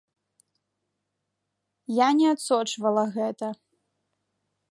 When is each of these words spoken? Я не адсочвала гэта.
Я 2.05 2.09
не 2.21 2.27
адсочвала 2.35 3.05
гэта. 3.17 3.47